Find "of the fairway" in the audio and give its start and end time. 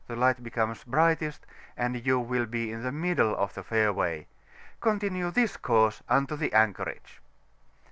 3.35-4.25